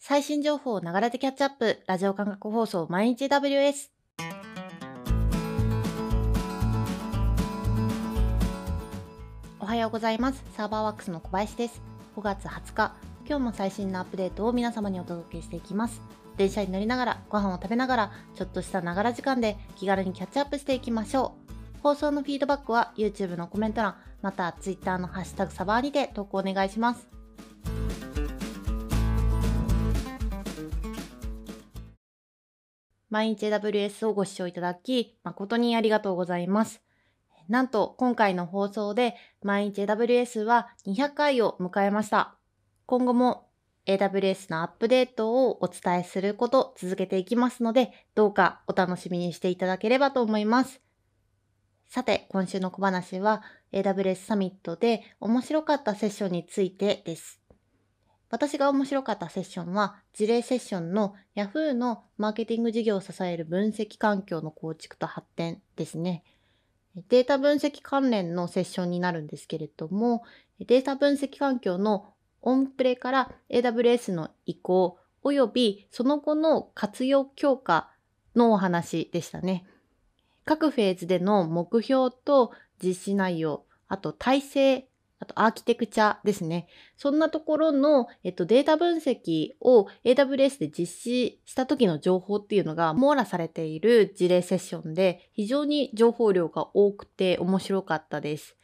[0.00, 3.90] 最新情報を流れてキャッチアップ、ラジオ感覚放送毎日 WS。
[9.58, 10.42] おはようございます。
[10.56, 11.82] サーバーワックスの小林です。
[12.16, 12.94] 5月20日、
[13.26, 16.00] 今日も最新のアップデートを皆様にお届けしていきます。
[16.36, 21.34] 電車に乗りながら、ご飯を食べながら、ちょっとしたながら時間で気軽にキャッチアップしていきましょ
[21.78, 21.80] う。
[21.82, 27.17] 放送のフィードバックは YouTube のコメント欄、また Twitter のハッシュタグサバーにて投稿お願いします。
[33.10, 36.82] 毎日 AWS をご視聴いただき、誠にありがとうございます。
[37.48, 42.36] なんと、今回の放送で、毎日 AWS は200回を迎えました。
[42.84, 43.48] 今後も
[43.86, 50.82] AWS のアップデートをお伝えすること続けていきますので、どうかお楽しみにしていただければと思います。
[51.88, 57.40] さて、今週の小話は AWS サミットで面白かったセッションについてです。
[58.30, 66.24] 私が面白かったセッションは、事例セッションの Yahoo のマーケティング事業を支える分析環境の構築と発展ですね。
[67.08, 70.24] データ分析関連のセッションになるんですけれども、
[70.58, 72.12] データ分析環境の
[72.42, 77.90] オンプレから AWS の移行及びその後の活用強化
[78.36, 79.64] のお話でしたね。
[80.44, 84.87] 各フェーズでの目標と実施内容、あと体制
[85.20, 86.68] あとアーキテクチャですね。
[86.96, 98.56] そんなところの、えっと、データ分析を AWS で実施した時の情報っていうのが網羅されている事例セッションで非常に情報量が多くて面白かったです。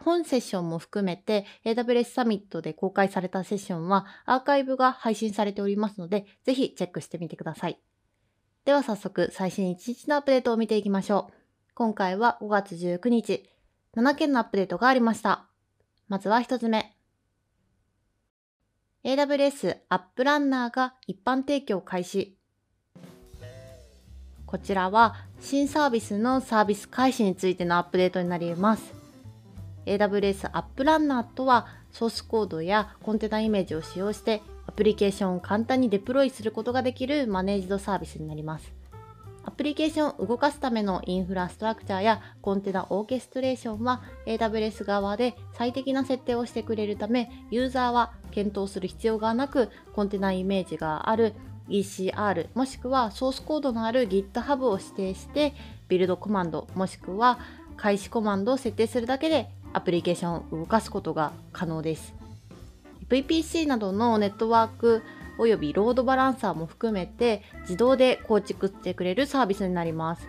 [0.00, 7.78] 本セッションも含めて AWS サミットで公開されたセッションはアーカイブが配信されておりますので、ぜひチェックしてみてください。
[8.64, 11.34] では早速最新1日のアップデートを見ていきましょう。
[11.74, 13.50] 今回は5月19日、
[13.94, 15.53] 7件のアップデートがありました。
[16.14, 16.94] まずは一つ目。
[19.02, 22.36] AWS App Runner が一般提供開始。
[24.46, 28.94] こちらは新サービスのサービス開始についてのアップデートになります。
[29.86, 38.83] AWS App Runner とはソースコードやコンテナイメージを使用してアプリケーションを簡単にデプロイすることができるマネージドサービスになります。
[39.54, 51.34] アプリケーションを動かすためのインフラストラクチャーやコンテナオーケストレーションは AWS 側で最適な設定をしてくれるためユーザーは検討する必要がなくコンテナイメージがある
[51.68, 55.54] ECR もしくはソースコードのある GitHub を指定して
[55.86, 57.38] ビルドコマンドもしくは
[57.76, 62.12] 開始コマンドを設定するだけでアプリケーションを動かすことが可能です。
[63.08, 65.02] VPC などのネットワーク
[65.38, 70.28] およびロードバランサーも含めて自動で構築してくれるサービスになります。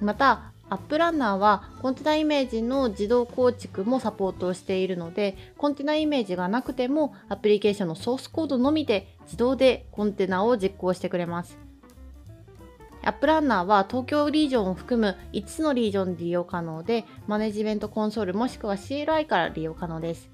[0.00, 11.58] また、 App Runner はコンテナイメージの自動構築もサポートしているので、コンテナイメージがなくてもアプリケーションのソースコードのみで自動でコンテナを実行してくれます。
[13.02, 20.28] App Runner は東京リージョンを含む5つのリージョンで利用可能で、マネジメントコンソールもしくは CLI から利用可能です。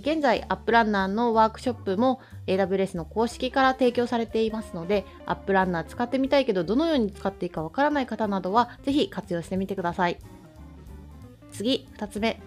[0.00, 10.18] 現在、 App Runner のワークショップも AWS の公式から提供されていますので、 App Runner 使ってみたいけど、どのように使っていいかわからない方などは、ぜひ活用してみてください。
[11.52, 12.40] 次、2つ目。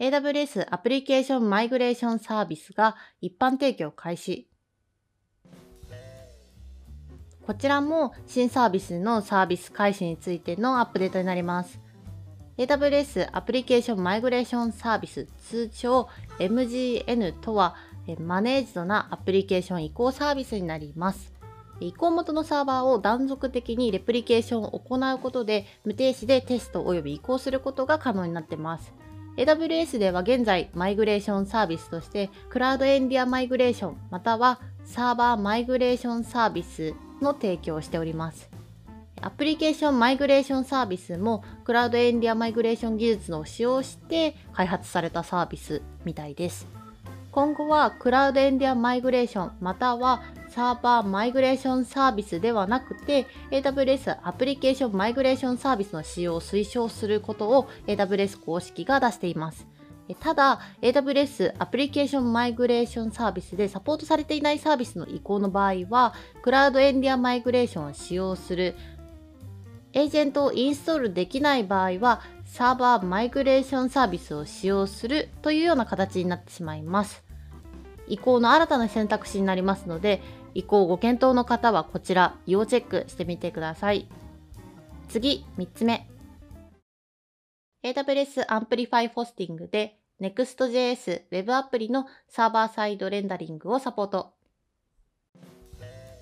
[0.00, 4.48] AWS Application Migration Service が一般提供開始。
[7.46, 11.80] こちらも新サービスのサービス開始についてのアップデートになります。
[12.60, 17.74] AWS アプリケーションマイグレーションサービス通称 MGN とは
[18.18, 21.32] マネージドなアプリケーション移行サービスになります。
[21.80, 28.92] 移行元のサーバーを断続的にレプリケーションを行うことで無停止でテスト及び移行することが可能になっています。
[29.38, 36.92] AWS では現在マイグレーションサービスとしてクラウドエンディアマイグレーションまたはサーバーマイグレーションサービス
[37.22, 38.49] の提供をしております。
[39.22, 46.66] Application Migration Service も CloudEndure Migration 技術を使用して開発されたサービスみたいです。
[47.30, 59.66] 今後は CloudEndure Migration または Server Migration Service ではなくて AWS Application Migration Service の使用を推奨することを AWS 公式が出しています。
[60.18, 68.74] ただ、AWS Application Migration Service でサポートされていないサービスの移行の場合は、クラウドエンディアマイグレーションを使用する
[69.92, 77.24] エージェントをインストールできない場合は、サーバーマイグレーションサービスを使用するというような形になってしまいます。
[78.06, 80.20] 移行の新たな選択肢になりますので、
[80.54, 84.08] 移行ご検討の方はこちら要チェックしてみてください。
[85.08, 86.08] 次、3つ目。
[87.84, 94.34] AWS Amplify Hosting で Next.js Web アプリのサーバーサイドレンダリングをサポート。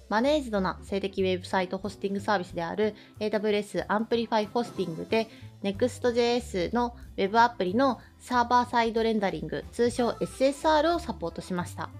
[0.08, 5.28] マネージドな静的ウェブサイトホスティングサービスである AWS Amplify ホスティングで
[5.62, 11.90] Next.js の Web アプリのサーバーサイドレンダリング、通称 SSR をサポートしました。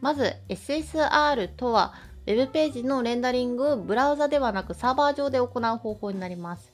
[0.00, 1.94] まず SSR とは
[2.26, 6.72] Web ページのレンダリングをブラウザではなくサーバー上で行う方法になります。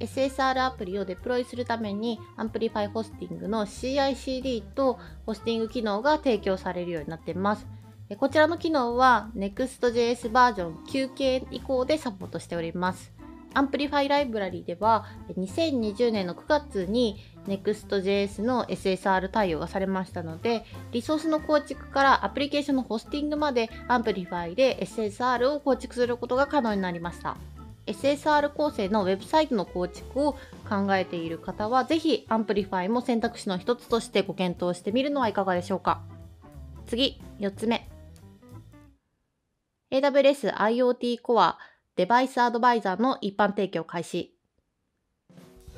[0.00, 7.66] SSR アプリをデプロイするために Amplify ホスティングの CICD とホスティング機能が提供されるようになっています。
[8.16, 13.12] こちらの機能は Next.js バージョン9系以降でサポートしております。
[13.54, 15.04] Amplify ライブラリでは
[15.36, 27.36] 2020年の9月に Next.js の SSR 対応がされましたので、リソースの構築からアプリケーションのホスティングまで Amplify で SSR を構築することが可能になりました。
[27.86, 30.32] SSR 構成のウェブサイトの構築を
[30.68, 36.00] 考えている方は、ぜひ Amplify も選択肢の一つとしてご検討してみるのはいかがでしょうか。
[36.86, 37.87] 次、4つ目。
[39.90, 41.54] AWS IoT Core
[41.96, 44.34] デバイスアドバイザーの一般提供開始。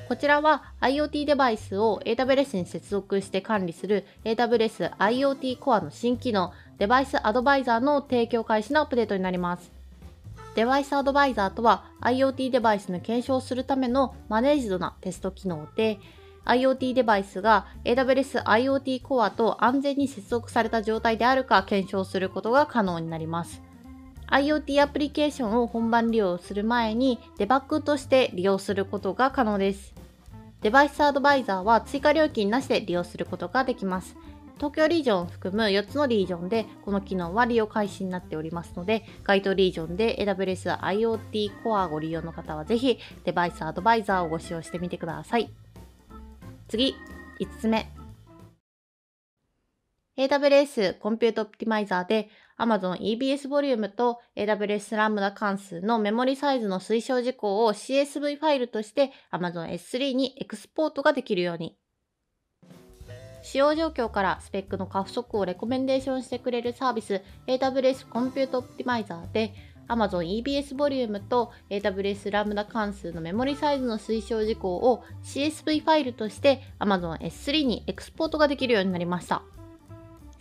[0.09, 9.71] こちらは IoT デバイスを AWS に接続して管理する AWS IoT Core の新機能デバイスアドバイザーの提供開始のアップデートになります。
[10.55, 15.99] デバイスアドバイザーとは IoT デバイスの検証をするためのマネージドなテスト機能で
[16.43, 23.70] IoT デバイスが AWS IoT Core と安全に接続された状態であるか検証することが可能になります。
[24.31, 29.93] IoT アプリケーションを本番利用する前にデバッグとして利用することが可能です。
[30.61, 34.15] デバイスアドバイザーは追加料金なしで利用することができます。
[34.55, 45.51] 東京リージョンを含む4つのリージョンでこの機能は利用開始になっておりますので、該当リージョンで AWS IoT Core ご利用の方はぜひデバイスアドバイザーをご使用してみてください。
[46.69, 46.95] 次、
[47.41, 47.91] 5つ目。
[50.17, 52.29] AWS コンピュートオプティマイザーで
[52.61, 61.75] Amazon EBS ボリュームと AWS ラムダ関数のメモリサイズの推奨事項を CSV ファイルとして Amazon S3 にエクスポートができるように。
[63.41, 69.55] 使用状況からスペックの過不足をレコメンデーションしてくれるサービス AWS コンピュートオプティマイザーで
[69.87, 79.41] Amazon EBS ボリュームと AWS ラムダ関数のメモリサイズの推奨事項を CSV ファイルとして Amazon S3 にエクスポートができるようになりました。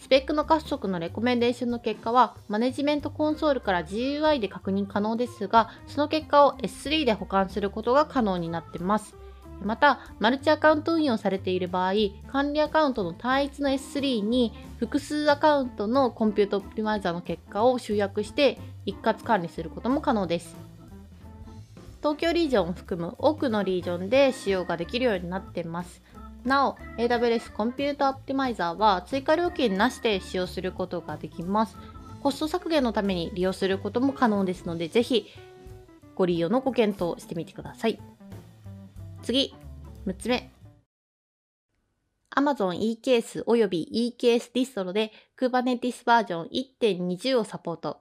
[0.00, 9.14] スペックの過不足のレコメンデーションの結果は、マネジメントコンソールから GUI で確認可能ですが、その結果を S3 で保管することが可能になっています。
[9.62, 11.92] また、マルチアカウント運用されている場合、
[12.32, 20.56] 管理アカウントの単一の S3 に複数アカウントのコンピュートオプティマイザーの結果を集約して一括管理することも可能です。
[21.98, 26.00] 東京リージョンを含む多くのリージョンで使用ができるようになっています。
[26.44, 31.76] なお、AWS コンピュータオプティマイザーは追加料金なしで使用することができます。
[32.22, 35.26] コスト削減のために利用することも可能ですので、ぜひ
[36.14, 37.98] ご利用のご検討してみてください。
[39.22, 39.54] 次、
[40.06, 40.50] 6つ目。
[42.36, 46.48] Amazon eCase および eCase ディストロで Kubernetes バージョン
[46.80, 48.00] 1.20をサポート。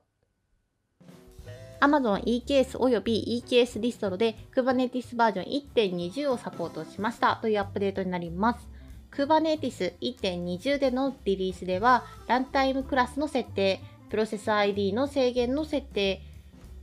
[1.81, 8.67] Amazon eCase および eCase ディストロで Kubernetes バージョン1.20をサポートしましたというアップデートになります。
[9.11, 13.79] Kubernetes 1.20でのリリースでは、ランタイムクラスの設定、
[14.09, 16.21] プロセス ID の制限の設定、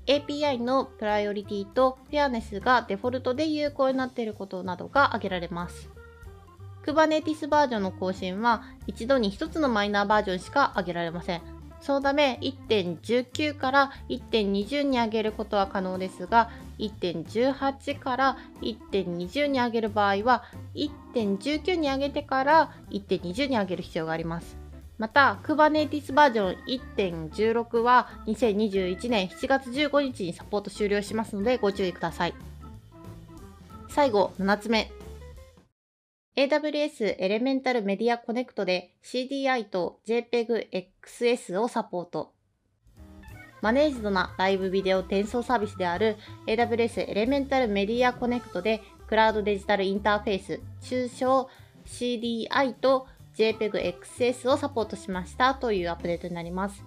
[0.06, 5.88] API のプライオリティとフェアネスがデフォルトで有効になっていることなどが挙げられます。
[6.84, 11.55] Kubernetes バージョンの更新は一度に1つのマイナーバージョンしか挙げられません。
[11.80, 24.56] そのため1.19から1.20に上げることは可能ですが1.18から1.20に上げる場合は1.19に上げてから1.20に上げる必要があります。
[24.98, 26.56] また、Kubernetes バージョン
[26.96, 32.34] 1.16は2021年7月15日にサポート終了しますのでご注意ください。
[33.88, 34.90] 最後、7つ目。
[36.36, 42.34] AWS エレメンタルメディアコネクトで CDI と JPEG-XS をサポート。
[43.62, 51.48] マネージドなライブビデオ転送サービスである AWS エレメンタルメディアコネクトでクラウドデジタルインターフェース、通称
[51.86, 53.06] CDI と
[53.38, 56.84] JPEG-XS をサポートしましたというアップデートになります。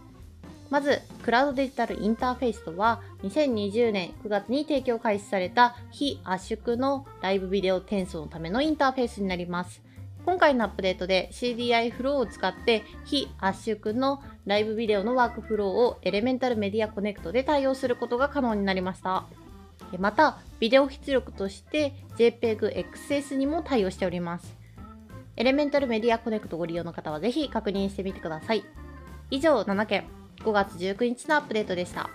[0.70, 9.82] まず、クラウドデジタルインターフェースとは、2020年9月に提供開始された非圧縮のライブビデオ転送のためのインターフェースになります。
[10.26, 19.26] 今回のアップデートで CDI フローを使って非圧縮のライブビデオのワークフローをエレメンタルメディアコネクトで対応することが可能になりました。
[19.98, 24.56] また、ビデオ出力として JPEG-XS にも対応しております。
[25.36, 28.64] エレメンタルメディアコネクトご利用の方はぜひ確認してみてください。
[29.32, 30.19] 以上7件。
[30.43, 32.10] 5月19日のアップデートでした。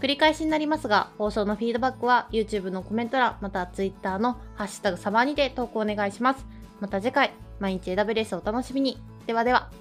[0.00, 6.46] 繰り返しになりますが、放送のフィードバックは YouTube のコメント欄、また Twitter のハッシュタグサバにて投稿お願いします。
[6.80, 8.98] また次回、毎日 AWS をお楽しみに。
[9.26, 9.79] ではでは。